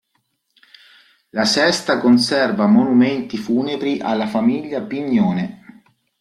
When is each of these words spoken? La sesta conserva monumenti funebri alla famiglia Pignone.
La 1.29 1.45
sesta 1.45 1.99
conserva 1.99 2.65
monumenti 2.65 3.37
funebri 3.37 3.99
alla 3.99 4.25
famiglia 4.25 4.81
Pignone. 4.81 5.83